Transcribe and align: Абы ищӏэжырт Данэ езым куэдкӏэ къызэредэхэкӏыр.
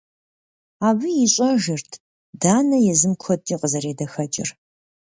Абы 0.87 1.07
ищӏэжырт 1.23 1.89
Данэ 2.41 2.77
езым 2.91 3.13
куэдкӏэ 3.21 3.55
къызэредэхэкӏыр. 3.61 4.49